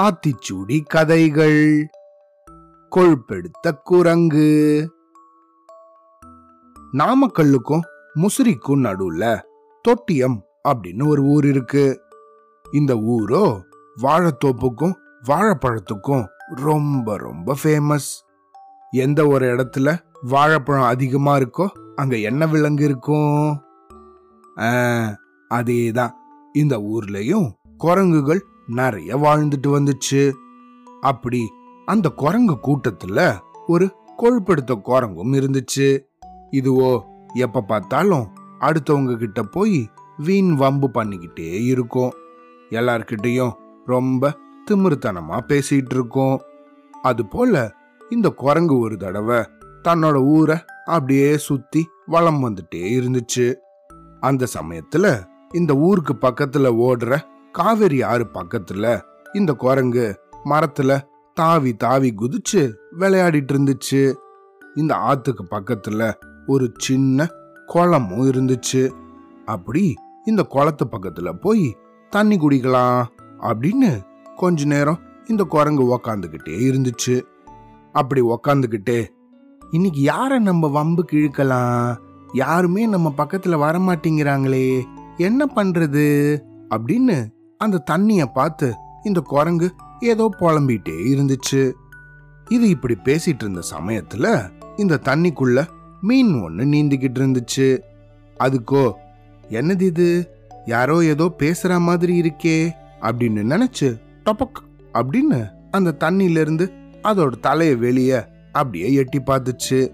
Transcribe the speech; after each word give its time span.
ஆத்திச்சூடி 0.00 0.84
கதைகள். 0.86 1.88
கொழுப்பெடுத்த 2.92 3.72
குரங்கு. 3.84 4.50
நாமக்கல்லுக்கும் 6.92 7.84
முசிறிக்கும் 8.14 8.84
நடுவுல 8.86 9.40
தொட்டியம் 9.84 10.38
அப்படின்னு 10.68 11.06
ஒரு 11.06 11.22
ஊர் 11.22 11.46
இருக்கு. 11.46 12.02
இந்த 12.72 12.94
ஊரோ 12.94 13.60
வாழைத்தோப்புக்கும் 14.02 14.94
வாழைப்பழத்துக்கும் 15.26 16.24
ரொம்ப 16.64 17.16
ரொம்ப 17.16 17.56
ஃபேமஸ் 17.62 18.10
எந்த 18.90 19.26
ஒரு 19.26 19.46
இடத்துல 19.46 19.98
வாழைப்பழம் 20.22 20.90
அதிகமா 20.92 21.36
இருக்கோ 21.36 21.66
அங்க 21.94 22.16
என்ன 22.16 22.46
விலங்கு 22.46 22.84
இருக்கும்? 22.84 23.64
அதே 25.48 25.90
தான் 25.90 26.14
இந்த 26.56 26.78
ஊர்லயும் 26.78 27.48
குரங்குகள் 27.76 28.42
நிறைய 28.66 29.16
வாழ்ந்துட்டு 29.16 29.66
வந்துச்சு. 29.66 30.32
அப்படி 31.00 31.40
அந்த 31.86 32.08
குரங்கு 32.08 32.56
கூட்டத்துல 32.62 33.38
ஒரு 33.66 33.94
கொழுப்படுத்த 34.18 34.74
குரங்கும் 34.84 35.32
இருந்துச்சு. 35.32 36.00
இதுவோ 36.50 37.02
எப்ப 37.34 37.60
பார்த்தாலும் 37.60 38.26
அடுத்தவங்க 38.60 39.16
கிட்ட 39.16 39.42
போய் 39.42 39.90
வீண் 40.16 40.54
வம்பு 40.54 40.88
பண்ணிக்கிட்டே 40.94 41.64
இருக்கும். 41.64 42.12
எல்லார்கிட்டையும் 42.70 43.52
ரொம்ப 43.86 44.32
திமிருத்தனமா 44.70 45.38
பேசிட்டு 45.48 45.94
இருக்கும். 45.94 46.40
அது 47.02 47.26
போல 47.26 47.74
இந்த 48.10 48.28
குரங்கு 48.28 48.78
ஒரு 48.78 48.96
தடவை 48.96 49.44
தன்னோட 49.88 50.24
ஊரை 50.24 50.56
அப்படியே 50.84 51.36
சுத்தி 51.36 51.88
வளம் 52.06 52.42
வந்துட்டே 52.44 52.84
இருந்துச்சு. 52.98 53.54
அந்த 54.20 54.46
சமயத்துல 54.60 55.34
இந்த 55.52 55.74
ஊருக்கு 55.74 56.14
பக்கத்துல 56.20 56.70
ஓடுற 56.86 57.20
காவேரி 57.52 58.02
ஆறு 58.02 58.26
பக்கத்துல 58.34 59.00
இந்த 59.32 59.52
குரங்கு 59.52 60.20
மரத்துல 60.44 61.00
தாவி 61.34 61.74
தாவி 61.74 62.14
குதிச்சு 62.18 62.72
விளையாடிட்டு 62.98 63.52
இருந்துச்சு. 63.52 64.14
இந்த 64.74 64.94
ஆத்துக்கு 64.94 65.44
பக்கத்துல 65.50 66.12
ஒரு 66.46 66.72
சின்ன 66.76 67.28
குளமும் 67.66 68.30
இருந்துச்சு. 68.30 68.90
அப்படி 69.44 69.94
இந்த 70.24 70.42
குளத்து 70.42 70.86
பக்கத்துல 70.86 71.32
போய் 71.32 71.76
தண்ணி 72.10 72.38
குடிக்கலாம் 72.38 73.04
அப்படின்னு 73.40 74.00
கொஞ்ச 74.36 74.64
நேரம் 74.64 74.98
இந்த 75.26 75.44
குரங்கு 75.44 75.96
உக்காந்துக்கிட்டே 75.96 76.46
இருந்துச்சு. 76.46 77.22
அப்படி 77.92 78.20
உக்காந்துக்கிட்டே 78.20 79.06
இன்னைக்கு 79.70 80.00
யாரை 80.00 80.38
நம்ம 80.38 80.82
வம்புக்கு 80.82 81.12
இழுக்கலாம் 81.12 81.96
யாருமே 82.32 82.86
நம்ம 82.86 83.14
பக்கத்துல 83.16 83.58
வர 83.58 83.78
மாட்டேங்கிறாங்களே 83.78 84.82
என்ன 85.18 85.46
பண்றது? 85.56 86.38
அப்படின்னு 86.70 87.28
அந்த 87.58 87.78
தண்ணிய 87.78 88.26
பார்த்து 88.26 88.74
இந்த 89.04 89.20
குரங்கு 89.20 89.74
ஏதோ 90.00 90.30
புலம்பிட்டே 90.40 90.94
இருந்துச்சு. 91.12 91.72
இது 92.48 92.68
இப்படி 92.68 92.96
பேசிட்டு 93.04 93.34
இருந்த 93.34 93.62
சமயத்துல 93.70 94.50
இந்த 94.76 95.00
தண்ணிக்குள்ள 95.04 95.66
மீன் 96.00 96.34
ஒண்ணு 96.34 96.58
நீந்திக்கிட்டு 96.58 97.18
இருந்துச்சு. 97.18 97.78
அதுக்கோ 98.40 98.92
என்னது 99.50 99.80
இது? 99.80 100.30
யாரோ 100.66 101.04
ஏதோ 101.04 101.32
பேசுற 101.38 101.78
மாதிரி 101.78 102.20
இருக்கே 102.20 102.70
அப்படின்னு 103.00 103.52
நினைச்சு 103.52 104.00
டொபக் 104.24 104.58
அப்படின்னு 104.92 105.50
அந்த 105.70 105.96
தண்ணியில 106.00 106.40
இருந்து 106.40 106.72
அதோட 107.02 107.32
தலைய 107.42 107.76
வெளிய 107.76 108.28
அப்படியே 108.52 108.92
எட்டி 108.92 109.20
பார்த்துச்சு. 109.20 109.90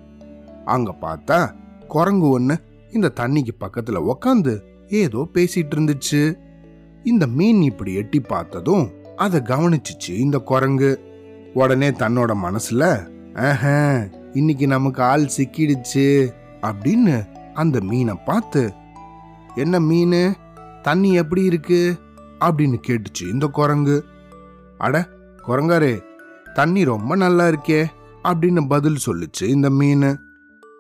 அங்க 0.65 0.95
பார்த்தா 1.01 1.53
குரங்கு 1.89 2.41
ஒண்ணு 2.41 2.57
இந்த 2.93 3.13
தண்ணிக்கு 3.21 3.51
பக்கத்துல 3.61 4.13
உக்காந்து 4.13 4.61
ஏதோ 4.93 5.29
பேசிட்டு 5.35 5.75
இருந்துச்சு 5.75 6.39
இந்த 7.03 7.27
மீன் 7.27 7.63
இப்படி 7.63 7.95
எட்டி 7.95 8.21
பார்த்ததும் 8.21 8.91
அதை 9.17 9.41
கவனிச்சுச்சு 9.41 10.09
இந்த 10.09 10.39
குரங்கு. 10.39 10.91
உடனே 11.55 11.91
தன்னோட 11.91 12.33
மனசுல 12.45 12.83
ஆஹ 13.35 13.65
இன்னைக்கு 14.33 14.67
நமக்கு 14.67 15.03
ஆள் 15.03 15.31
சிக்கிடுச்சு 15.37 16.33
அப்படின்னு 16.63 17.15
அந்த 17.55 17.81
மீனை 17.81 18.15
பார்த்து 18.25 18.73
என்ன 19.55 19.81
மீன்? 19.81 20.35
தண்ணி 20.83 21.13
எப்படி 21.13 21.43
இருக்கு? 21.45 21.95
அப்படின்னு 22.41 22.79
கேட்டுச்சு 22.87 23.25
இந்த 23.33 23.47
குரங்கு. 23.47 24.05
அட 24.79 25.09
குரங்காரே 25.49 26.03
தண்ணி 26.55 26.85
ரொம்ப 26.85 27.17
நல்லா 27.17 27.47
இருக்கே 27.47 27.85
அப்படின்னு 28.25 28.69
பதில் 28.69 29.03
சொல்லுச்சு 29.07 29.43
இந்த 29.43 29.71
மீன். 29.71 30.19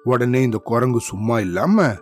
உடனே 0.04 0.42
இந்த 0.42 0.58
குரங்கு 0.58 1.00
சும்மா 1.00 1.38
இல்லாம 1.40 1.94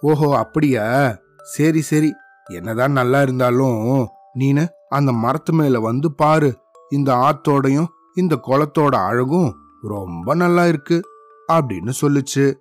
ஓஹோ 0.00 0.38
அப்படியா? 0.38 1.16
சரி 1.42 1.80
சரி. 1.80 2.12
என்னதான் 2.46 2.92
நல்லா 2.92 3.22
இருந்தாலும் 3.22 4.08
நீனு 4.38 4.68
அந்த 4.88 5.12
மரத்து 5.12 5.52
மேல 5.52 5.80
வந்து 5.80 6.12
பாரு. 6.12 6.58
இந்த 6.90 7.14
ஆத்தோடையும் 7.14 7.86
இந்த 8.14 8.40
குளத்தோட 8.46 8.94
அழகும் 9.06 9.54
ரொம்ப 9.82 10.34
நல்லா 10.34 10.66
இருக்கு 10.66 11.02
அப்படின்னு 11.52 11.92
சொல்லுச்சு. 12.00 12.54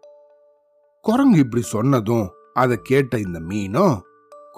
குரங்கு 1.01 1.39
இப்படி 1.39 1.63
சொன்னதும் 1.63 2.29
அதை 2.53 2.77
கேட்ட 2.83 3.17
இந்த 3.17 3.39
மீனும் 3.39 3.99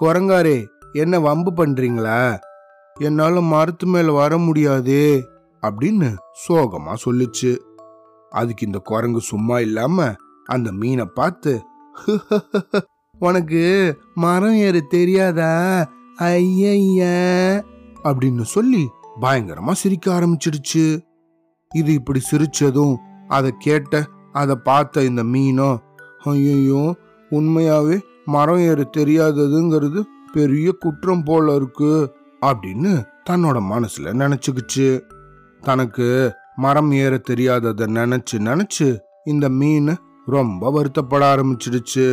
குரங்காரே 0.00 0.66
என்ன 0.92 1.20
வம்பு 1.20 1.50
பண்றீங்களா? 1.50 2.38
என்னால 3.00 3.40
மரத்து 3.40 3.86
மேல 3.86 4.12
வர 4.12 4.38
முடியாதே 4.38 5.24
அப்படின்னு 5.62 6.16
சோகமா 6.48 6.94
சொல்லுச்சு. 7.04 7.58
அதுக்கு 8.30 8.66
இந்த 8.66 8.78
குரங்கு 8.78 9.20
சும்மா 9.20 9.58
இல்லாம 9.58 10.14
அந்த 10.44 10.72
மீனை 10.72 11.04
பார்த்து 11.04 11.62
உனக்கு 13.26 13.62
மரம் 14.14 14.56
ஏற 14.66 14.76
தெரியாதா? 14.94 15.50
ஐய 16.16 17.02
அப்படின்னு 18.04 18.44
சொல்லி 18.54 18.82
பயங்கரமா 19.20 19.72
சிரிக்க 19.72 20.06
ஆரம்பிச்சிடுச்சு. 20.12 20.84
இது 21.74 21.90
இப்படி 21.92 22.20
சிரிச்சதும் 22.30 22.94
அதை 23.28 23.50
கேட்ட 23.58 24.00
அதை 24.32 24.54
பார்த்த 24.64 25.04
இந்த 25.10 25.22
மீனும் 25.34 25.78
ஐயோ 26.32 26.82
உண்மையாவே 27.30 27.96
மரம் 28.24 28.64
ஏற 28.70 28.80
தெரியாததுங்கிறது 28.96 30.02
பெரிய 30.32 30.68
குற்றம் 30.78 31.24
போல 31.24 31.54
இருக்கு 31.54 31.94
அப்படின்னு 32.42 32.92
தன்னோட 33.30 33.58
மனசுல 33.72 34.12
நினைச்சுக்கிச்சு. 34.22 34.88
தனக்கு 35.60 36.08
மரம் 36.56 36.92
ஏற 37.04 37.14
தெரியாததை 37.30 37.86
நினைச்சு 37.98 38.36
நினைச்சு 38.48 38.88
இந்த 39.24 39.48
மீன் 39.60 39.94
ரொம்ப 40.26 40.62
வருத்தப்பட 40.76 41.22
ஆரம்பிச்சிடுச்சு. 41.34 42.06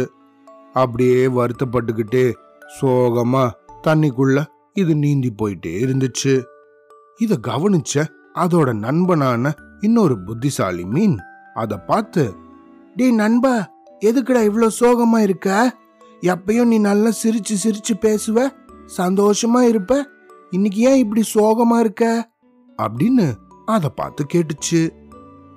அப்படியே 0.73 1.27
வருத்தப்பட்டுக்கிட்டே 1.27 2.33
சோகமா 2.81 3.49
தண்ணிக்குள்ள 3.87 4.45
இது 4.73 4.95
நீந்தி 4.95 5.33
போயிட்டே 5.41 5.67
இருந்துச்சு. 5.67 6.43
இத 7.17 7.37
கவனிச்ச 7.47 8.05
அதோட 8.35 8.73
நண்பனான 8.73 9.51
இன்னொரு 9.79 10.23
புத்திசாலி 10.23 10.85
மீன் 10.85 11.17
அத 11.53 11.77
பார்த்து 11.77 12.35
டே 12.95 13.11
நண்பா 13.11 13.71
எதுக்குடா 14.05 14.41
இவ்வளோ 14.49 14.69
சோகமா 14.79 15.17
இருக்க? 15.17 15.77
எப்பயும் 16.21 16.65
நீ 16.65 16.77
நல்லா 16.77 17.09
சிரிச்சு 17.23 17.55
சிரிச்சு 17.63 17.93
பேசுவ? 18.01 18.49
சந்தோஷமா 18.97 19.61
இருப்ப? 19.61 20.07
இன்னைக்கு 20.49 20.81
ஏன் 20.81 20.97
இப்படி 20.97 21.23
சோகமா 21.33 21.79
இருக்க? 21.79 22.31
அப்படின்னு 22.77 23.33
அத 23.65 23.89
பார்த்து 23.89 24.25
கேட்டுச்சு. 24.33 24.89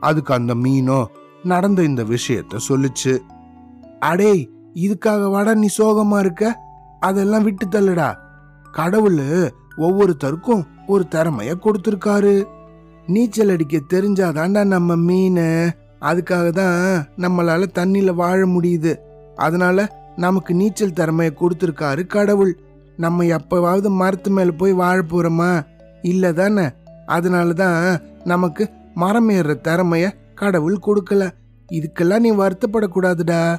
அதுக்கு 0.00 0.34
அந்த 0.34 0.54
மீனோ 0.54 1.04
நடந்த 1.42 1.82
இந்த 1.82 2.04
விஷயத்த 2.04 2.58
சொல்லுச்சு. 2.68 3.18
அடேய் 4.00 4.50
இதுக்காக 4.74 5.30
வாடா 5.30 5.54
நீ 5.54 5.68
சோகமா 5.78 6.18
இருக்க? 6.18 6.58
அதெல்லாம் 7.00 7.42
விட்டு 7.42 7.66
தள்ளுடா. 7.66 8.14
கடவுள் 8.72 9.50
ஒவ்வொருத்தருக்கும் 9.76 10.64
ஒரு 10.86 11.04
திறமைய 11.10 11.54
கொடுத்துருக்காரு. 11.58 12.44
நீச்சல் 13.06 13.48
அடிக்க 13.48 13.78
தெரிஞ்சாதாண்டா 13.88 14.64
நம்ம 14.64 14.96
மீன். 14.96 15.36
அதுக்காக 16.00 16.50
தான் 16.50 17.06
நம்மளால 17.16 17.64
தண்ணியில 17.74 18.14
வாழ 18.14 18.46
முடியுது. 18.46 18.96
அதனால 19.36 19.98
நமக்கு 20.16 20.54
நீச்சல் 20.54 20.90
திறமைய 20.90 21.36
கொடுத்துருக்காரு 21.40 22.06
கடவுள். 22.06 22.58
நம்ம 22.96 23.22
எப்பவாவது 23.22 23.88
மரத்து 23.88 24.30
மேல 24.30 24.50
போய் 24.50 24.72
வாழ 24.72 25.00
போறோமா? 25.00 25.62
இல்ல 26.02 26.32
தானே? 26.32 26.70
அதனால 27.06 27.52
தான் 27.52 27.98
நமக்கு 28.24 28.70
மரம் 28.94 29.28
ஏறுற 29.28 29.56
திறமைய 29.62 30.10
கடவுள் 30.34 30.78
கொடுக்கல. 30.86 31.30
இதுக்கெல்லாம் 31.72 32.18
நீ 32.18 32.32
வருத்தப்படக்கூடாதுடா. 32.32 33.58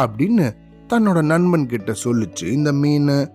அப்படின்னு 0.00 0.56
தன்னோட 0.88 1.22
நண்பன் 1.22 1.66
கிட்ட 1.66 1.94
சொல்லுச்சு 2.04 2.44
இந்த 2.44 2.72
மீன். 2.72 3.30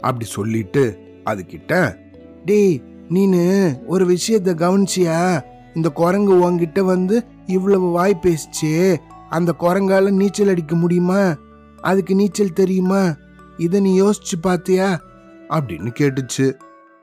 அப்படி 0.00 0.24
சொல்லிட்டு 0.24 0.98
அதுகிட்ட 1.24 1.96
டேய் 2.44 2.82
நீனு 3.08 3.78
ஒரு 3.86 4.06
விஷயத்த 4.06 4.54
கவனிச்சியா? 4.54 5.40
இந்த 5.74 5.88
குரங்கு 5.88 6.38
உங்ககிட்ட 6.38 6.82
வந்து 6.82 7.24
இவ்வளவு 7.46 7.90
வாய் 7.90 8.20
பேசிச்சே 8.22 8.96
அந்த 9.28 9.54
குரங்கால 9.60 10.10
நீச்சல் 10.10 10.48
அடிக்க 10.48 10.76
முடியுமா? 10.76 11.36
அதுக்கு 11.80 12.14
நீச்சல் 12.14 12.52
தெரியுமா? 12.52 13.14
இதை 13.56 13.80
நீ 13.80 14.02
யோசிச்சு 14.02 14.36
பாத்தியா? 14.40 15.00
அப்படின்னு 15.48 15.94
கேட்டுச்சு. 15.98 16.52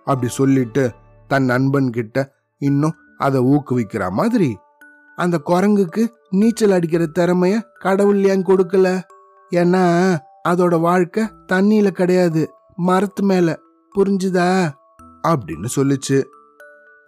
அப்படி 0.05 0.31
சொல்லிட்டு 0.31 0.91
தன் 1.27 1.45
நண்பன் 1.45 1.89
கிட்ட 1.89 2.33
இன்னும் 2.57 2.95
அதை 3.17 3.41
ஊக்குவிக்கிற 3.41 4.09
மாதிரி 4.09 4.57
அந்த 5.15 5.41
குரங்குக்கு 5.45 6.07
நீச்சல் 6.29 6.71
அடிக்கிற 6.71 7.07
திறமைய 7.19 7.61
கடவுள் 7.79 8.23
ஏன் 8.23 8.45
கொடுக்கல? 8.45 9.01
ஏன்னா 9.51 9.83
அதோட 10.49 10.79
வாழ்க்கை 10.79 11.23
தண்ணியில 11.23 11.87
கிடையாது 11.87 12.51
மரத்து 12.75 13.23
மேல. 13.23 13.59
புரிஞ்சுதா? 13.95 14.71
அப்படின்னு 15.27 15.65
சொல்லுச்சு. 15.75 16.23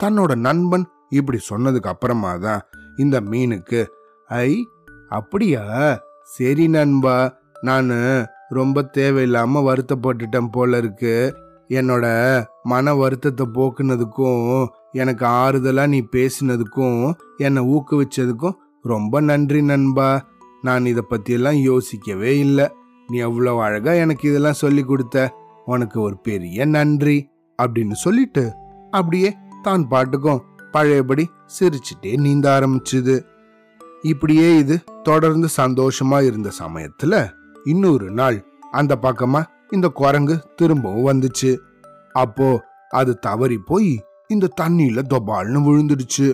தன்னோட 0.03 0.35
நண்பன் 0.35 0.85
இப்படி 1.09 1.39
சொன்னதுக்கு 1.49 1.87
அப்புறமா 1.87 2.35
தான் 2.35 2.61
இந்த 2.97 3.21
மீனுக்கு 3.21 3.85
ஐ 4.27 4.67
அப்படியா? 5.09 5.63
சரி 6.23 6.67
நண்பா 6.67 7.39
நான் 7.61 8.25
ரொம்ப 8.49 8.89
தேவையில்லாம 8.97 9.61
வருத்தப்பட்டுட்டேன் 9.61 10.51
போல 10.51 10.77
இருக்கு. 10.77 11.35
என்னோட 11.69 12.05
மன 12.63 12.93
வருத்தத்தை 12.93 13.45
போக்குனதுக்கும் 13.53 14.67
எனக்கு 14.91 15.25
ஆறுதலா 15.25 15.87
நீ 15.87 16.07
பேசினதுக்கும் 16.11 17.13
என்னை 17.37 17.63
ஊக்குவிச்சதுக்கும் 17.65 18.53
ரொம்ப 18.81 19.19
நன்றி 19.19 19.61
நண்பா. 19.61 20.25
நான் 20.61 20.85
இதை 20.85 21.03
பற்றியெல்லாம் 21.09 21.53
யோசிக்கவே 21.53 22.39
இல்லை. 22.39 22.69
நீ 23.07 23.21
அவ்வளோ 23.21 23.61
அழகா 23.61 23.91
எனக்கு 23.91 24.29
இதெல்லாம் 24.29 24.53
சொல்லி 24.53 24.83
கொடுத்த. 24.83 25.33
உனக்கு 25.65 26.01
ஒரு 26.01 26.17
பெரிய 26.17 26.65
நன்றி. 26.65 27.29
அப்படின்னு 27.63 27.91
சொல்லிட்டு 27.91 28.53
அப்படியே 28.91 29.35
தான் 29.61 29.87
பாட்டுக்கும் 29.87 30.43
பழையபடி 30.71 31.29
சிரிச்சிட்டே 31.59 32.19
நீந்த 32.19 32.59
ஆரம்பிச்சுது. 32.59 33.23
இப்படியே 34.01 34.57
இது 34.57 34.83
தொடர்ந்து 35.03 35.47
சந்தோஷமா 35.57 36.25
இருந்த 36.25 36.51
சமயத்துல 36.59 37.29
இன்னொரு 37.63 38.11
நாள் 38.11 38.45
அந்த 38.71 38.97
பக்கமா 39.01 39.43
இந்த 39.71 39.87
குரங்கு 39.87 40.39
திரும்பவும் 40.55 41.19
வந்துச்சு. 41.19 41.57
அப்போ 42.13 42.63
அது 42.89 43.19
தவறி 43.19 43.57
போய் 43.57 44.03
இந்த 44.27 44.49
தண்ணியில 44.61 45.01
தொபால்னு 45.09 45.59
விழுந்துடுச்சு. 45.59 46.33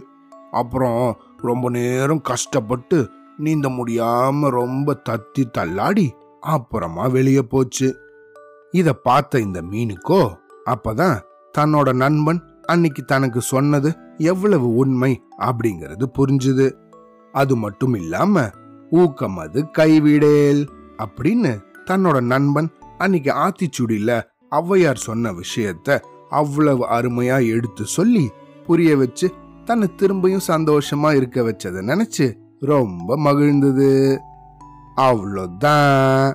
அப்புறம் 0.51 1.18
ரொம்ப 1.45 1.69
நேரம் 1.69 2.21
கஷ்டப்பட்டு 2.21 3.09
நீந்த 3.38 3.69
முடியாம 3.69 4.50
ரொம்ப 4.50 5.01
தத்தி 5.09 5.44
தள்ளாடி 5.51 6.07
அப்புறமா 6.42 7.07
வெளியே 7.07 7.42
போச்சு. 7.42 7.88
இத 8.71 8.94
பார்த்த 8.94 9.39
இந்த 9.39 9.62
மீனுக்கோ 9.62 10.21
அப்பதான் 10.65 11.18
தன்னோட 11.57 11.94
நண்பன் 11.94 12.42
அன்னைக்கு 12.63 13.03
தனக்கு 13.03 13.42
சொன்னது 13.42 13.89
எவ்வளவு 14.18 14.75
உண்மை 14.75 15.12
அப்படிங்கிறது 15.38 16.06
புரிஞ்சுது. 16.18 16.68
அது 17.33 17.56
மட்டும் 17.56 17.94
இல்லாம 17.94 18.50
ஊக்கம் 18.89 19.38
அது 19.38 19.62
கைவிடேல் 19.77 20.62
அப்படின்னு 20.97 21.51
தன்னோட 21.86 22.21
நண்பன் 22.21 22.69
அன்னைக்கு 22.97 23.31
ஆத்திச்சுடியில 23.36 24.12
ஔவையார் 24.51 25.06
சொன்ன 25.07 25.31
விஷயத்த 25.31 26.00
அவ்வளவு 26.30 26.83
அருமையா 26.89 27.38
எடுத்து 27.50 27.86
சொல்லி 27.86 28.25
புரிய 28.65 28.97
வச்சு 28.97 29.27
தன்னை 29.65 29.88
திரும்பியும் 29.97 30.47
சந்தோஷமா 30.47 31.09
இருக்க 31.15 31.41
வச்சதை 31.41 31.81
நினைச்சு 31.89 32.27
ரொம்ப 32.59 33.17
மகிழ்ந்தது. 33.17 34.17
அவ்வளோதான் 34.97 36.33